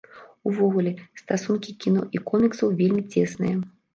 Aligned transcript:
Увогуле, 0.51 0.93
стасункі 1.23 1.75
кіно 1.85 2.03
і 2.19 2.23
коміксаў 2.31 2.73
вельмі 2.83 3.03
цесныя. 3.27 3.55